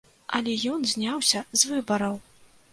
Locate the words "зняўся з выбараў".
0.93-2.21